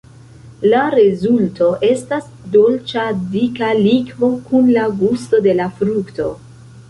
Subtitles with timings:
[0.69, 3.03] La rezulto estas dolĉa,
[3.35, 6.27] dika likvo kun la gusto de la frukto.